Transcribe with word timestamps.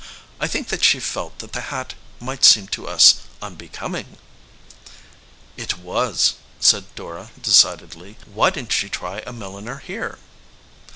I 0.39 0.47
think 0.47 0.71
she 0.83 0.99
felt 0.99 1.37
that 1.37 1.53
the 1.53 1.61
hat 1.61 1.93
might 2.19 2.43
seem 2.43 2.67
to 2.69 2.87
us 2.87 3.17
unbecoming." 3.39 4.17
"It 5.55 5.77
was," 5.77 6.33
said 6.59 6.85
Dora 6.95 7.29
decidedly. 7.39 8.17
"Why 8.25 8.49
didn 8.49 8.65
t 8.65 8.73
she 8.73 8.89
try 8.89 9.19
a 9.27 9.31
milliner 9.31 9.77
here?" 9.77 10.17